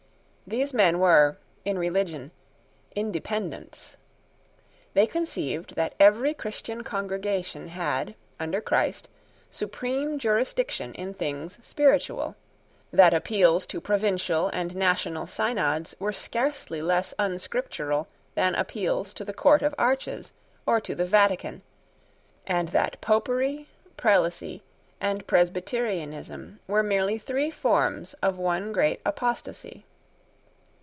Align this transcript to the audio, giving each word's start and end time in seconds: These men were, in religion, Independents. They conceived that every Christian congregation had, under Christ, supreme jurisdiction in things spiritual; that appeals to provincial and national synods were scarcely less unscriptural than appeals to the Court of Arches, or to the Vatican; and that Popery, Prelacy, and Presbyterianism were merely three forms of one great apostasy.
These 0.47 0.73
men 0.73 0.99
were, 0.99 1.37
in 1.63 1.79
religion, 1.79 2.31
Independents. 2.93 3.95
They 4.93 5.07
conceived 5.07 5.75
that 5.75 5.95
every 5.97 6.33
Christian 6.33 6.83
congregation 6.83 7.67
had, 7.69 8.15
under 8.37 8.59
Christ, 8.59 9.07
supreme 9.49 10.19
jurisdiction 10.19 10.93
in 10.95 11.13
things 11.13 11.57
spiritual; 11.65 12.35
that 12.91 13.13
appeals 13.13 13.65
to 13.67 13.79
provincial 13.79 14.49
and 14.49 14.75
national 14.75 15.25
synods 15.25 15.95
were 15.99 16.11
scarcely 16.11 16.81
less 16.81 17.13
unscriptural 17.17 18.09
than 18.35 18.53
appeals 18.55 19.13
to 19.13 19.23
the 19.23 19.33
Court 19.33 19.61
of 19.61 19.73
Arches, 19.77 20.33
or 20.65 20.81
to 20.81 20.93
the 20.93 21.05
Vatican; 21.05 21.61
and 22.45 22.67
that 22.69 22.99
Popery, 22.99 23.69
Prelacy, 23.95 24.63
and 24.99 25.25
Presbyterianism 25.27 26.59
were 26.67 26.83
merely 26.83 27.17
three 27.17 27.51
forms 27.51 28.15
of 28.15 28.37
one 28.37 28.73
great 28.73 28.99
apostasy. 29.05 29.85